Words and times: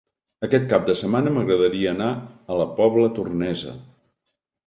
Aquest 0.45 0.63
cap 0.69 0.85
de 0.87 0.95
setmana 1.01 1.33
m'agradaria 1.35 1.91
anar 1.91 2.09
a 2.55 2.59
la 2.61 2.67
Pobla 2.79 3.13
Tornesa. 3.19 3.77